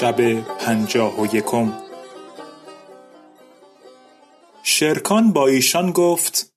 [0.00, 1.72] شب پنجاه و یکم.
[4.62, 6.52] شرکان با ایشان گفت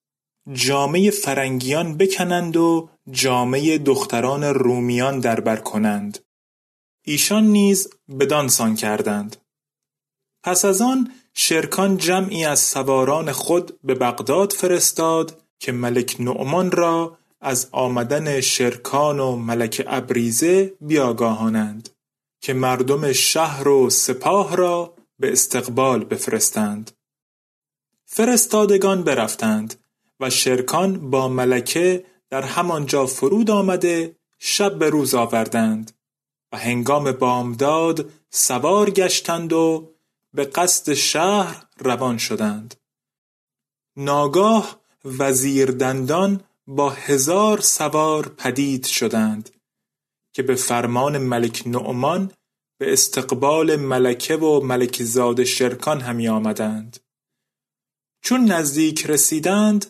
[0.53, 6.19] جامه فرنگیان بکنند و جامه دختران رومیان در بر کنند.
[7.05, 7.89] ایشان نیز
[8.19, 9.35] بدانسان کردند.
[10.43, 17.17] پس از آن شرکان جمعی از سواران خود به بغداد فرستاد که ملک نعمان را
[17.41, 21.89] از آمدن شرکان و ملک ابریزه بیاگاهانند.
[22.41, 26.91] که مردم شهر و سپاه را به استقبال بفرستند.
[28.05, 29.75] فرستادگان برفتند
[30.19, 35.91] و شرکان با ملکه در همانجا فرود آمده شب به روز آوردند
[36.51, 39.93] و هنگام بامداد سوار گشتند و
[40.33, 42.75] به قصد شهر روان شدند.
[43.95, 49.49] ناگاه وزیر دندان با هزار سوار پدید شدند
[50.33, 52.31] که به فرمان ملک نعمان
[52.79, 56.99] به استقبال ملکه و ملک زاد شرکان همی آمدند.
[58.21, 59.85] چون نزدیک رسیدند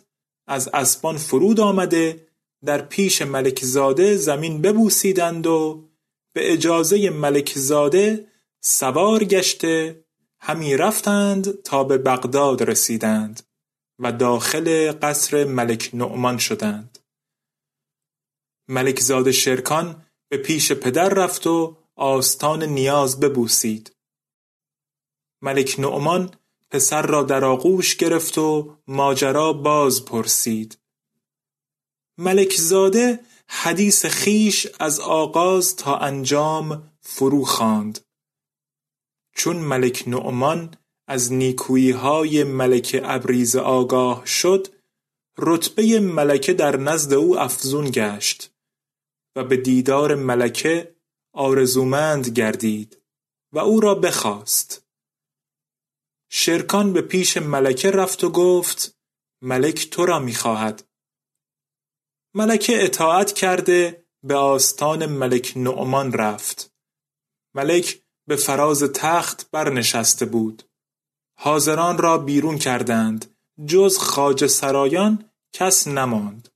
[0.47, 2.27] از اسبان فرود آمده
[2.65, 5.89] در پیش ملک زاده زمین ببوسیدند و
[6.33, 8.27] به اجازه ملک زاده
[8.61, 10.05] سوار گشته
[10.39, 13.43] همی رفتند تا به بغداد رسیدند
[13.99, 16.99] و داخل قصر ملک نعمان شدند.
[18.67, 23.95] ملک زاده شرکان به پیش پدر رفت و آستان نیاز ببوسید.
[25.41, 26.33] ملک نعمان
[26.69, 30.77] پسر را در آغوش گرفت و ماجرا باز پرسید.
[32.17, 37.99] ملک زاده حدیث خیش از آغاز تا انجام فرو خواند.
[39.35, 40.75] چون ملک نعمان
[41.07, 44.67] از نیکویی های ملک ابریزه آگاه شد
[45.37, 48.51] رتبه ملکه در نزد او افزون گشت.
[49.43, 50.95] به دیدار ملکه
[51.33, 53.01] آرزومند گردید
[53.53, 54.85] و او را بخواست.
[56.29, 58.97] شرکان به پیش ملکه رفت و گفت
[59.41, 60.87] ملک تو را می‌خواهد.
[62.33, 66.73] ملکه اطاعت کرده به آستان ملک نعمان رفت.
[67.55, 70.63] ملک به فراز تخت برنشسته بود.
[71.39, 73.35] حاضران را بیرون کردند.
[73.65, 76.49] جز خواجه سرایان کس نماند.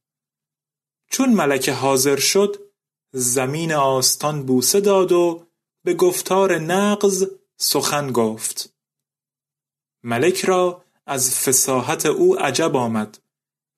[1.11, 2.62] چون ملکه حاضر شد
[3.13, 5.47] زمین آستان بوسه داد و
[5.85, 8.73] به گفتار نغز سخن گفت.
[10.03, 13.19] ملک را از فصاحت او عجب آمد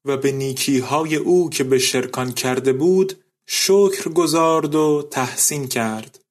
[0.06, 6.26] و به نیکیهای او که به شرکان کرده بود شکر گذارد و تحسین کرد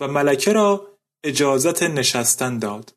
[0.00, 2.94] و ملکه را اجازت نشستن داد.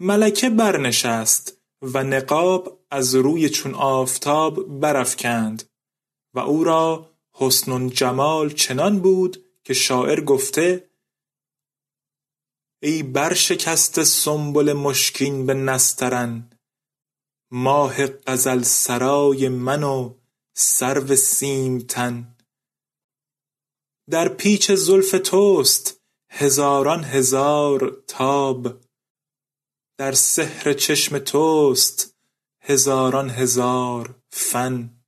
[0.00, 5.70] ملکه برنشست و نقاب از روی چون آفتاب برافکند
[6.34, 10.90] و او را حسن جمال چنان بود که شاعر گفته
[12.82, 16.50] ای برشکسته سنبل مشکین به نسترن
[17.50, 20.14] ماه غزل سرای من و
[20.54, 21.16] سرو
[21.88, 22.36] تن
[24.10, 26.00] در پیچ زلف توست
[26.30, 28.80] هزاران هزار تاب
[29.98, 32.16] در سحر چشم توست
[32.60, 35.01] هزاران هزار فن.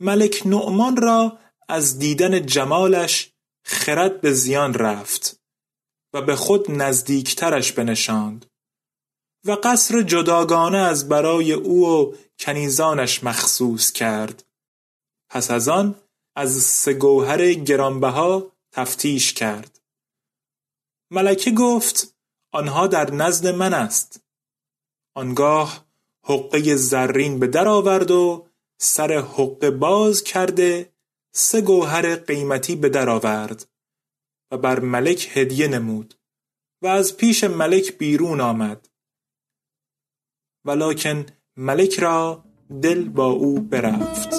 [0.00, 1.38] ملک نعمان را
[1.68, 3.32] از دیدن جمالش
[3.64, 5.40] خرد به زیان رفت
[6.12, 8.46] و به خود نزدیکترش بنشاند
[9.44, 14.44] و قصر جداگانه از برای او و کنیزانش مخصوص کرد.
[15.30, 15.94] پس از آن
[16.36, 19.80] از سه گوهر گرانبها تفتیش کرد.
[21.10, 22.16] ملکه گفت
[22.52, 24.20] آنها در نزد من است.
[25.14, 25.86] آنگاه
[26.24, 28.45] حقه زرین به در آورد و
[28.78, 30.92] سر حقه باز کرده
[31.32, 33.68] سه گوهر قیمتی به در آورد
[34.50, 36.14] و بر ملک هدیه نمود
[36.82, 38.88] و از پیش ملک بیرون آمد.
[40.64, 41.26] ولکن
[41.56, 42.44] ملک را
[42.82, 44.34] دل با او برفت.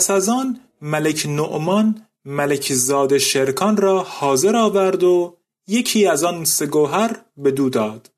[0.00, 6.44] پس از آن ملک نعمان ملک زاد شرکان را حاضر آورد و یکی از آن
[6.44, 8.12] سه گوهر بدو داد.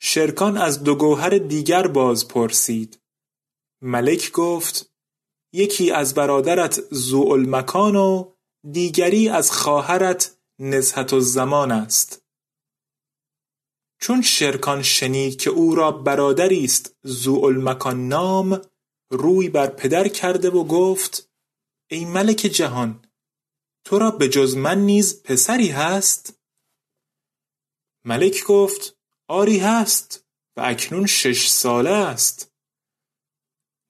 [0.00, 3.00] شرکان از دو گوهر دیگر باز پرسید.
[3.80, 4.92] ملک گفت
[5.52, 6.80] یکی از برادرت
[7.46, 8.32] مکان و
[8.70, 12.22] دیگری از خواهرت نزهت زمان است.
[14.00, 16.96] چون شرکان شنید که او را برادری است
[17.58, 18.60] مکان نام
[19.12, 21.30] روی بر پدر کرده و گفت
[21.90, 23.04] ای ملک جهان
[23.84, 26.40] تو را به جز من نیز پسری هست؟
[28.04, 28.96] ملک گفت
[29.28, 30.24] آری هست
[30.56, 32.52] و اکنون شش ساله است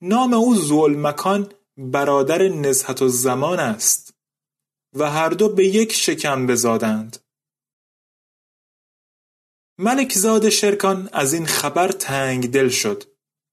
[0.03, 0.55] نام او
[0.89, 4.15] مکان برادر نزهت و زمان است
[4.95, 7.19] و هر دو به یک شکم بزادند
[9.79, 13.05] ملک زاد شرکان از این خبر تنگ دل شد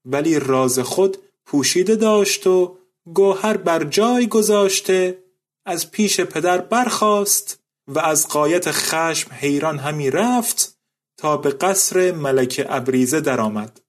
[0.05, 2.77] ولی راز خود پوشیده داشت و
[3.13, 5.23] گوهر بر جای گذاشته
[5.65, 10.77] از پیش پدر برخاست و از قایت خشم حیران همی رفت
[11.17, 13.81] تا به قصر ملکه ابریزه درآمد.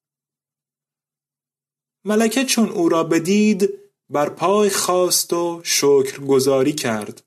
[2.05, 3.69] ملکه چون او را بدید
[4.11, 7.23] بر پای خواست و شکر گذاری کرد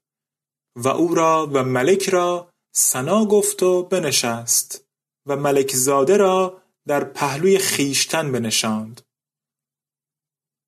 [0.75, 4.85] و او را و ملک را سنا گفت و بنشست
[5.25, 9.01] و ملک زاده را در پهلوی خیشتن بنشاند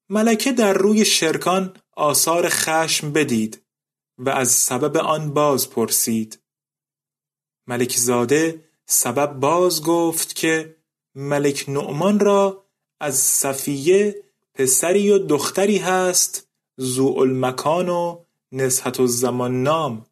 [0.10, 3.62] ملکه در روی شرکان آثار خشم بدید
[4.18, 6.40] و از سبب آن باز پرسید.
[7.68, 10.76] ملک زاده سبب باز گفت که
[11.16, 12.66] ملک نعمان را
[13.00, 16.48] از صفیه پسری و دختری هست
[17.00, 20.06] المکان و نزهت الزمان نام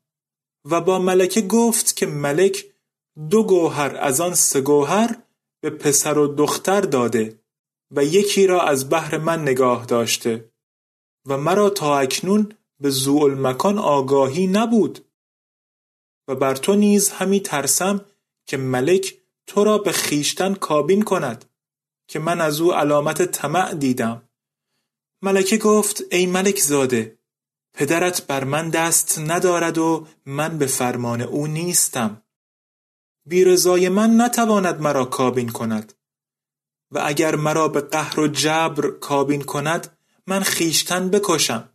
[0.65, 2.65] و با ملکه گفت که ملک
[3.29, 5.15] دو گوهر از آن سه گوهر
[5.61, 7.42] به پسر و دختر داده.
[7.95, 10.53] و یکی را از بهر من نگاه داشته
[11.27, 12.91] و مرا تا اکنون به
[13.35, 15.05] مکان آگاهی نبود
[16.27, 18.05] و بر تو نیز همی ترسم
[18.45, 21.45] که ملک تو را به خیشتن کابین کند
[22.07, 24.29] که من از او علامت طمع دیدم.
[25.21, 27.19] ملکه گفت ای ملک زاده
[27.73, 32.23] پدرت بر من دست ندارد و من به فرمان او نیستم.
[33.25, 35.93] بیرزای من نتواند مرا کابین کند.
[36.93, 39.97] و اگر مرا به قهر و جبر کابین کند
[40.27, 41.69] من خیشتن بکشم.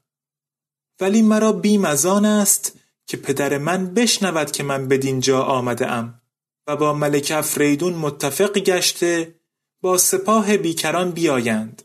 [1.00, 6.20] ولی مرا بیم از است که پدر من بشنود که من بدینجا آمده ام
[6.66, 9.34] و با ملک افریدون متفق گشته
[9.80, 11.82] با سپاه بیکران بیایند.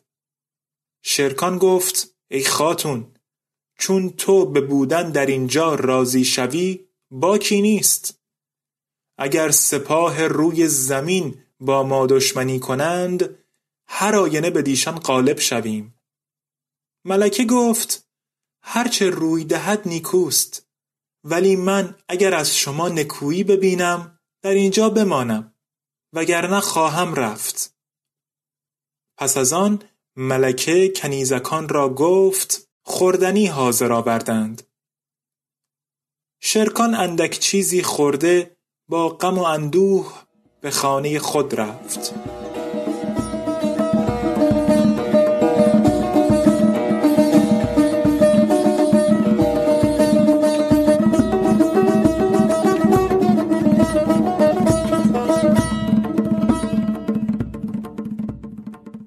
[1.01, 3.07] شرکان گفت ای خاتون
[3.79, 6.79] چون تو به بودن در اینجا راضی شوی
[7.11, 8.19] باکی نیست.
[9.17, 13.37] اگر سپاه روی زمین با ما دشمنی کنند
[13.87, 15.99] هر آینه به دیشان غالب شویم.
[17.05, 18.09] ملکه گفت
[18.61, 20.69] هرچه روی دهد نیکوست
[21.23, 25.55] ولی من اگر از شما نکویی ببینم در اینجا بمانم
[26.13, 27.75] وگرنه خواهم رفت.
[29.17, 29.83] پس از آن
[30.15, 34.61] ملکه کنیزکان را گفت خوردنی حاضر آوردند.
[36.41, 38.57] شرکان اندک چیزی خورده
[38.89, 40.22] با غم و اندوه
[40.63, 42.13] به خانه خود رفت.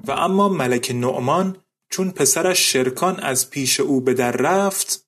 [0.04, 1.56] و اما ملک نعمان
[1.90, 5.06] چون پسرش شرکان از پیش او به در رفت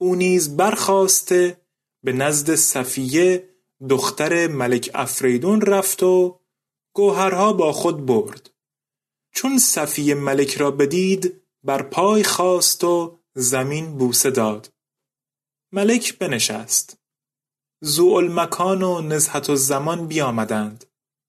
[0.00, 1.60] او نیز برخواسته
[2.04, 3.53] به نزد صفیه
[3.88, 6.40] دختر ملک افریدون رفت و
[6.94, 8.50] گوهرها با خود برد.
[9.32, 14.72] چون صفیه ملک را بدید بر پای خواست و زمین بوسه داد.
[15.72, 16.98] ملک بنشست.
[18.12, 20.84] مکان و نزهت و زمان بیامدند.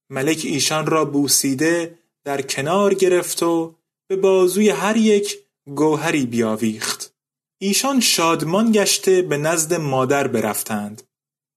[0.09, 3.75] ملک ایشان را بوسیده در کنار گرفت و
[4.07, 5.37] به بازوی هر یک
[5.75, 7.13] گوهری بیاویخت.
[7.57, 11.03] ایشان شادمان گشته به نزد مادر برفتند.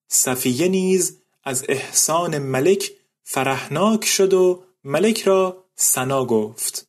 [0.08, 6.88] صفیه نیز از احسان ملک فرحناک شد و ملک را سنا گفت.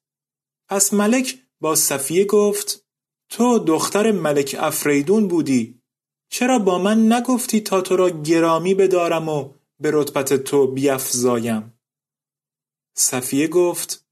[0.69, 2.85] پس ملک با صفیه گفت
[3.29, 5.81] تو دختر ملک افریدون بودی
[6.29, 11.79] چرا با من نگفتی تا تو را گرامی بدارم و به رتبت تو بیافزایم
[12.95, 14.05] صفیه گفت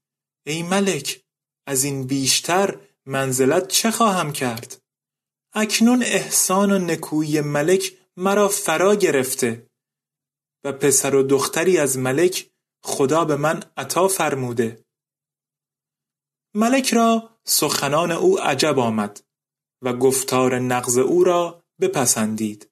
[0.46, 1.24] ای ملک
[1.66, 4.82] از این بیشتر منزلت چه خواهم کرد؟
[5.52, 9.66] اکنون احسان و نکویی ملک مرا فرا گرفته
[10.64, 12.50] و پسر و دختری از ملک
[12.82, 14.84] خدا به من عطا فرموده.
[16.54, 19.22] ملک را سخنان او عجب آمد
[19.82, 22.70] و گفتار نغز او را بپسندید.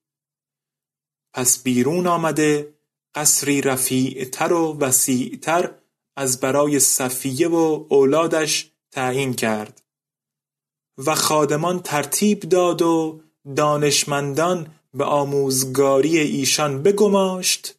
[1.35, 2.75] پس بیرون آمده
[3.15, 5.75] قصری رفیعتر و وسیعتر
[6.17, 9.83] از برای صفیه و اولادش تعیین کرد
[11.07, 13.21] و خادمان ترتیب داد و
[13.57, 17.79] دانشمندان به آموزگاری ایشان بگماشت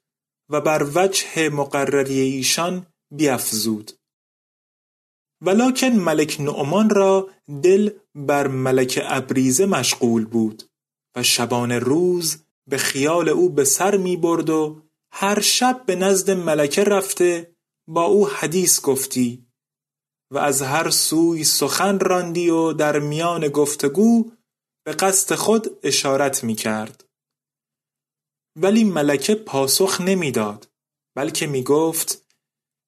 [0.50, 3.91] و بر وجه مقرری ایشان بیافزود
[5.41, 7.29] ولکن ملک نعمان را
[7.63, 10.63] دل بر ملک ابریزه مشغول بود
[11.15, 12.38] و شبان روز
[12.69, 14.81] به خیال او به سر می برد و
[15.12, 17.55] هر شب به نزد ملکه رفته
[17.88, 19.47] با او حدیث گفتی
[20.31, 24.31] و از هر سوی سخن راندی و در میان گفتگو
[24.86, 27.06] به قصد خود اشارت می کرد.
[28.61, 30.67] ولی ملکه پاسخ نمی‌داد
[31.15, 32.25] بلکه می گفت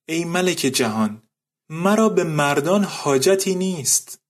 [0.07, 1.23] ای ملک جهان
[1.69, 4.21] مرا به مردان حاجتی نیست.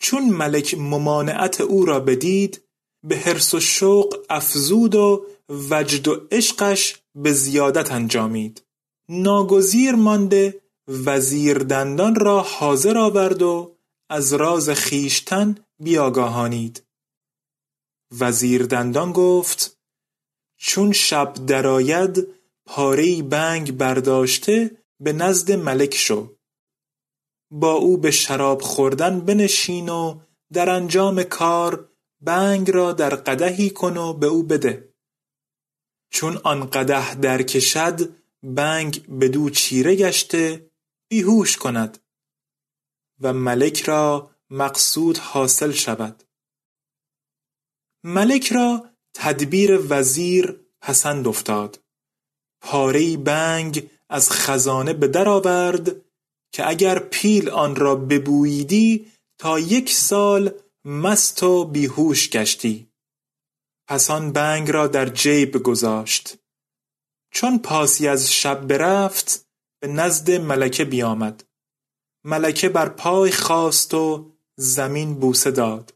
[0.00, 2.64] چون ملک ممانعت او را بدید
[3.04, 8.62] به حرس و شوق افزود و وجد و عشقش به زیادت انجامید.
[9.08, 13.76] ناگزیر مانده وزیر دندان را حاضر آورد و
[14.10, 16.82] از راز خیشتن بیاگاهانید.
[18.18, 19.78] وزیر دندان گفت
[20.66, 22.28] چون شب درآید
[22.66, 26.36] پاره بنگ برداشته به نزد ملک شو.
[27.50, 30.20] با او به شراب خوردن بنشین و
[30.52, 31.90] در انجام کار
[32.20, 34.94] بنگ را در قدحی کن و به او بده.
[36.10, 40.70] چون آن قدح درکشد بنگ بدو چیره گشته
[41.08, 41.98] بیهوش کند
[43.20, 46.22] و ملک را مقصود حاصل شود.
[48.04, 51.80] ملک را تدبیر وزیر پسند افتاد.
[52.60, 55.96] پاره بنگ از خزانه به در آورد
[56.52, 60.52] که اگر پیل آن را ببوییدی تا یک سال
[60.84, 62.88] مست و بیهوش گشتی.
[63.88, 66.38] پس آن بنگ را در جیب گذاشت.
[67.30, 69.46] چون پاسی از شب برفت
[69.80, 71.44] به نزد ملکه بیامد.
[72.24, 75.94] ملکه بر پای خواست و زمین بوسه داد.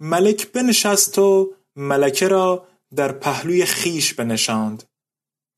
[0.00, 4.84] ملک بنشست و ملکه را در پهلوی خیش بنشاند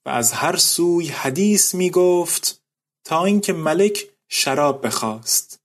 [0.07, 2.63] و از هر سوی حدیث می گفت
[3.05, 5.61] تا اینکه ملک شراب بخواست.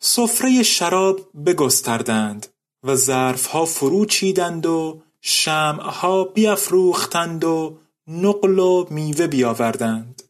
[0.00, 2.46] سفره شراب بگستردند
[2.82, 10.22] و ظرفها فرو چیدند و شمعها بیافروختند و نقل و میوه بیاوردند.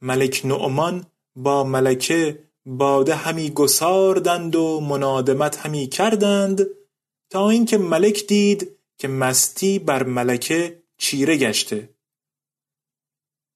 [0.00, 6.66] ملک نعمان با ملکه باده همی گساردند و منادمت همی کردند
[7.34, 11.94] تا اینکه ملک دید که مستی بر ملکه چیره گشته.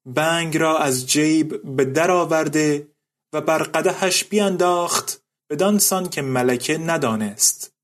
[0.06, 2.88] بنگ را از جیب به در آورده
[3.32, 7.74] و بر قدحش بیانداخت بدانسان که ملکه ندانست.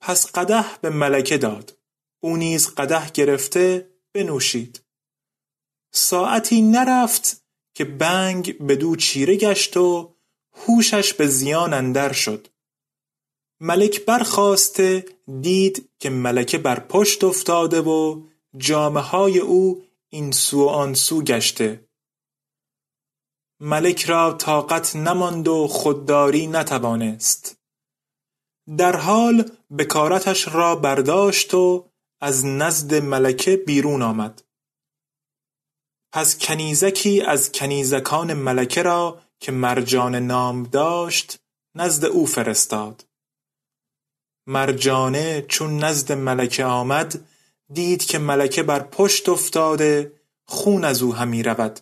[0.00, 1.78] پس قده به ملکه داد.
[2.22, 4.84] او نیز قده گرفته بنوشید.
[5.92, 7.44] ساعتی نرفت
[7.74, 10.14] که بنگ بدو چیره گشت و
[10.52, 12.48] هوشش به زیان اندر شد.
[13.62, 15.04] ملک برخواسته
[15.40, 18.22] دید که ملکه بر پشت افتاده و
[18.56, 21.88] جامه های او این سو و آن سو گشته.
[23.60, 27.56] ملک را طاقت نماند و خودداری نتوانست.
[28.76, 31.90] در حال بکارتش را برداشت و
[32.20, 34.42] از نزد ملکه بیرون آمد.
[36.12, 41.38] پس کنیزکی از کنیزکان ملکه را که مرجان نام داشت
[41.74, 43.09] نزد او فرستاد.
[44.50, 47.24] مرجانه چون نزد ملکه آمد
[47.72, 50.12] دید که ملکه بر پشت افتاده
[50.44, 51.80] خون از او همی رود.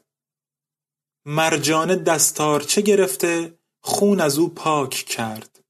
[1.27, 5.65] مرجانه دستارچه گرفته خون از او پاک کرد.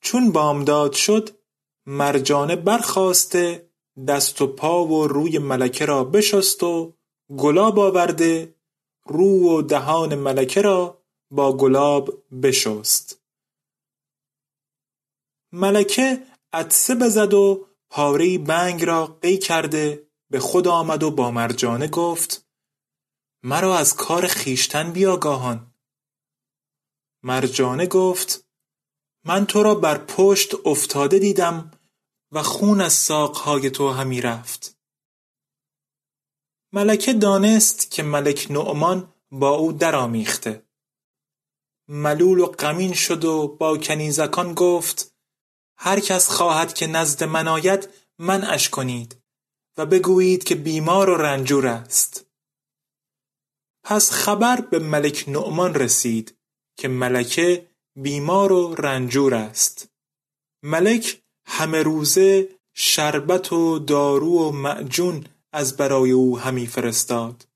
[0.00, 1.30] چون بامداد شد
[1.86, 3.70] مرجانه برخواسته
[4.08, 6.94] دست و پا و روی ملکه را بشست و
[7.36, 8.54] گلاب آورده
[9.06, 13.25] رو و دهان ملکه را با گلاب بشست.
[15.56, 16.22] ملکه
[16.52, 22.46] عطسه بزد و پاره بنگ را قی کرده به خود آمد و با مرجانه گفت
[23.42, 25.74] مرا از کار خیشتن بیاگاهان
[27.22, 28.48] مرجانه گفت
[29.24, 31.70] من تو را بر پشت افتاده دیدم
[32.32, 34.78] و خون از ساقهای تو همی رفت.
[36.72, 40.66] ملکه دانست که ملک نعمان با او درآمیخته.
[41.88, 45.15] ملول و غمین شد و با کنیزکان گفت
[45.78, 49.16] هر کس خواهد که نزد من آید منعش کنید
[49.76, 52.26] و بگویید که بیمار و رنجور است.
[53.84, 56.38] پس خبر به ملک نعمان رسید
[56.76, 57.66] که ملکه
[57.96, 59.88] بیمار و رنجور است.
[60.62, 67.46] ملک همه روزه شربت و دارو و معجون از برای او همی فرستاد.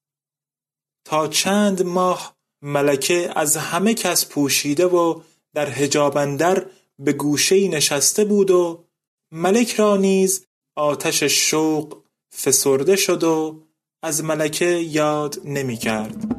[1.05, 5.21] تا چند ماه ملکه از همه کس پوشیده و
[5.55, 6.67] در حجاب اندر
[7.05, 8.85] به گوشه نشسته بود و
[9.33, 12.03] ملک را نیز آتش شوق
[12.43, 13.63] فسرده شد و
[14.03, 16.37] از ملکه یاد نمی کرد.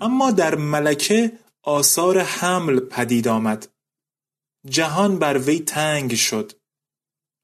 [0.00, 1.32] اما در ملکه
[1.70, 3.68] آثار حمل پدید آمد.
[4.66, 6.52] جهان بر وی تنگ شد.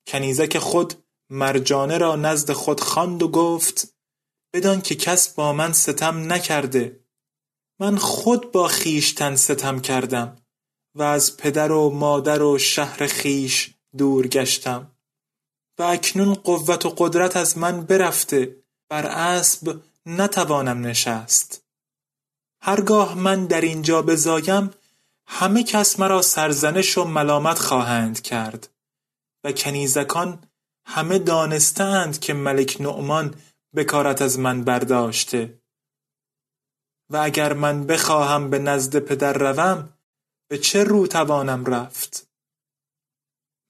[0.07, 0.95] کنیزک خود
[1.31, 3.95] مرجانه را نزد خود خواند و گفت
[4.55, 7.01] بدان که کس با من ستم نکرده.
[7.81, 10.37] من خود با خیشتن ستم کردم
[10.95, 14.97] و از پدر و مادر و شهر خیش دور گشتم.
[15.79, 18.57] و اکنون قوت و قدرت از من برفته.
[18.91, 21.66] بر اسب نتوانم نشست.
[22.61, 24.71] هرگاه من در اینجا بزایم
[25.27, 28.69] همه کس مرا سرزنش و ملامت خواهند کرد.
[29.45, 30.45] و کنیزکان
[30.87, 33.35] همه دانستند که ملک نعمان
[33.77, 35.63] بکارت از من برداشته.
[37.11, 39.99] و اگر من بخواهم به نزد پدر روم
[40.49, 42.29] به چه رو توانم رفت؟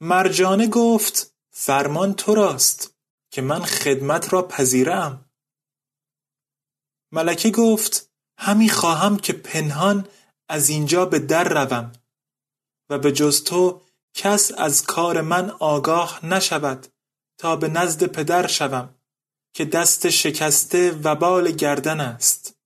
[0.01, 2.97] مرجانه گفت فرمان تو راست
[3.31, 5.31] که من خدمت را پذیرم.
[7.13, 10.09] ملکه گفت همی خواهم که پنهان
[10.49, 11.93] از اینجا به در روم
[12.91, 13.83] و به جز تو
[14.15, 16.87] کس از کار من آگاه نشود
[17.39, 18.95] تا به نزد پدر شوم
[19.55, 22.59] که دست شکسته و بال گردن است.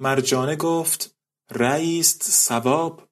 [0.00, 1.16] مرجانه گفت
[1.50, 3.08] رئیست سواب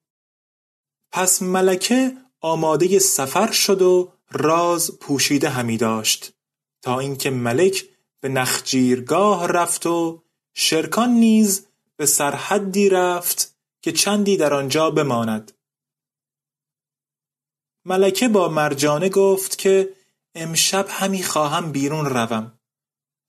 [1.11, 6.33] پس ملکه آماده سفر شد و راز پوشیده همی داشت
[6.81, 7.85] تا اینکه ملک
[8.21, 10.23] به نخجیرگاه رفت و
[10.59, 11.67] شرکان نیز
[11.97, 15.51] به سرحدی رفت که چندی در آنجا بماند.
[17.85, 19.93] ملکه با مرجانه گفت که
[20.35, 22.59] امشب همی خواهم بیرون روم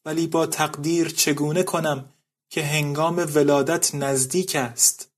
[0.04, 2.12] ولی با تقدیر چگونه کنم
[2.50, 5.12] که هنگام ولادت نزدیک است؟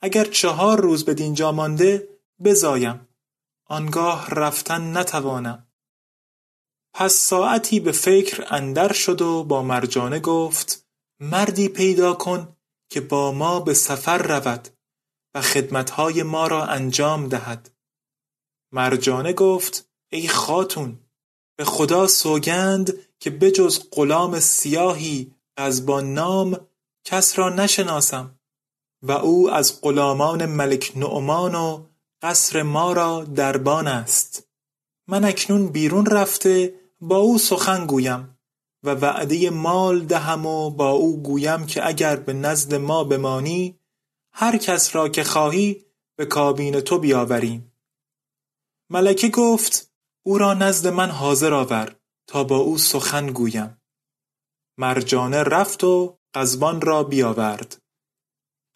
[0.00, 2.08] اگر چهار روز به دینجا مانده
[2.44, 3.08] بزایم.
[3.64, 5.66] آنگاه رفتن نتوانم.
[6.92, 10.89] پس ساعتی به فکر اندر شد و با مرجانه گفت
[11.20, 12.56] مردی پیدا کن
[12.88, 14.68] که با ما به سفر رود
[15.34, 17.70] و خدمتهای ما را انجام دهد.
[18.72, 20.98] مرجانه گفت ای خاتون
[21.56, 26.66] به خدا سوگند که بجز غلام سیاهی از با نام
[27.04, 28.38] کس را نشناسم
[29.02, 31.86] و او از غلامان ملک نعمان و
[32.22, 34.48] قصر ما را دربان است.
[35.08, 38.39] من اکنون بیرون رفته با او سخن گویم.
[38.84, 43.78] و وعده مال دهم و با او گویم که اگر به نزد ما بمانی
[44.32, 45.84] هر کس را که خواهی
[46.16, 47.72] به کابین تو بیاوریم.
[48.90, 49.92] ملکه گفت
[50.26, 53.80] او را نزد من حاضر آور تا با او سخن گویم.
[54.78, 57.82] مرجانه رفت و قزبان را بیاورد.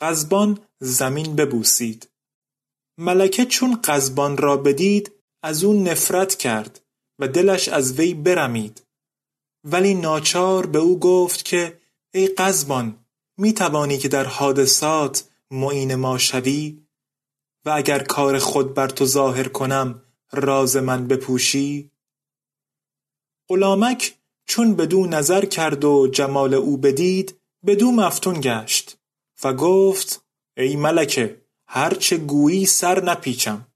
[0.01, 2.11] قزبان زمین ببوسید.
[2.99, 5.13] ملکه چون قزبان را بدید
[5.43, 6.81] از او نفرت کرد
[7.19, 8.83] و دلش از وی برمید.
[9.65, 11.81] ولی ناچار به او گفت که
[12.15, 13.05] ای قزبان
[13.39, 16.85] می توانی که در حادثات معین ما شوی؟
[17.65, 21.91] و اگر کار خود بر تو ظاهر کنم راز من بپوشی؟
[23.49, 28.99] غلامک چون بدو نظر کرد و جمال او بدید بدو مفتون گشت
[29.45, 30.25] و گفت
[30.57, 33.67] ای ملکه هرچه گویی سر نپیچم.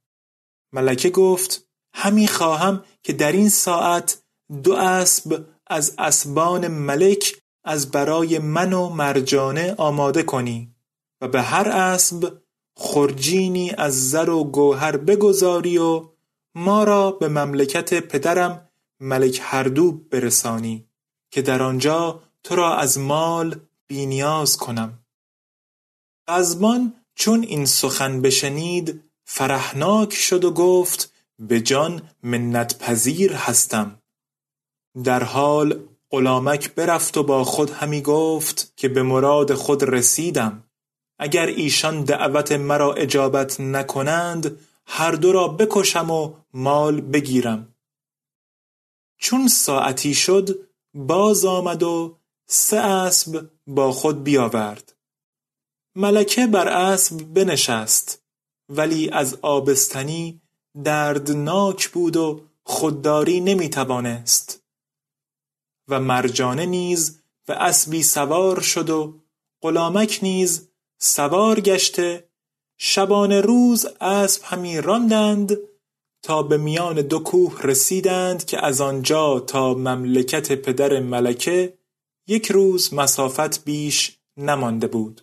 [0.73, 4.23] ملکه گفت همی خواهم که در این ساعت
[4.63, 10.75] دو اسب از اسبان ملک از برای من و مرجانه آماده کنی
[11.21, 12.39] و به هر اسب
[12.77, 16.09] خرجینی از زر و گوهر بگذاری و
[16.55, 18.69] ما را به مملکت پدرم
[19.01, 20.89] ملک هردوب برسانی
[21.31, 24.99] که در آنجا تو را از مال بینیاز کنم.
[26.29, 34.03] قزبان چون این سخن بشنید فرحناک شد و گفت به جان منت پذیر هستم.
[35.05, 35.81] در حال
[36.11, 40.65] غلامک برفت و با خود همی گفت که به مراد خود رسیدم.
[41.19, 47.75] اگر ایشان دعوت مرا اجابت نکنند هر دو را بکشم و مال بگیرم.
[49.19, 54.95] چون ساعتی شد باز آمد و سه اسب با خود بیاورد.
[55.97, 58.23] ملکه بر اسب بنشست
[58.69, 60.41] ولی از آبستنی
[60.85, 64.68] دردناک بود و خودداری نمی توانست
[65.89, 69.15] و مرجانه نیز به اسبی سوار شد و
[69.63, 72.29] غلامک نیز سوار گشته.
[72.79, 75.59] شبانه روز اسب همی راندند
[76.23, 81.79] تا به میان دو کوه رسیدند که از آنجا تا مملکت پدر ملکه
[82.27, 85.21] یک روز مسافت بیش نمانده بود.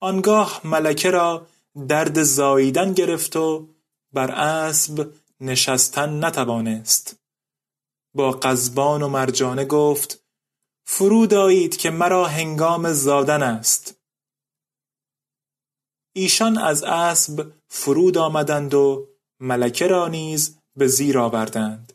[0.00, 1.46] آنگاه ملکه را
[1.88, 3.68] درد زاییدن گرفت و
[4.12, 7.19] بر اسب نشستن نتوانست.
[8.14, 10.24] با قزبان و مرجانه گفت
[10.86, 13.96] فرود آیید که مرا هنگام زادن است.
[16.12, 19.08] ایشان از اسب فرود آمدند و
[19.40, 21.92] ملکه را نیز به زیر آوردند.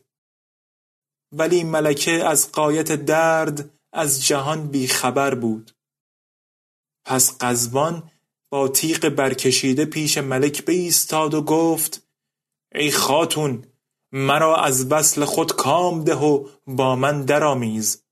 [1.32, 5.70] ولی ملکه از قایت درد از جهان بیخبر بود.
[7.04, 8.10] پس قزبان
[8.50, 12.02] با تیغ برکشیده پیش ملک بایستاد و گفت
[12.74, 13.64] ای خاتون
[14.12, 18.02] مرا از وصل خود کام ده و با من درآمیز.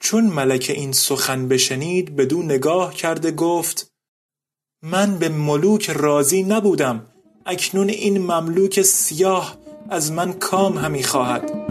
[0.00, 3.92] چون ملکه این سخن بشنید بدو نگاه کرده گفت
[4.82, 7.06] من به ملوک راضی نبودم
[7.46, 9.58] اکنون این مملوک سیاه
[9.90, 11.70] از من کام همی خواهد.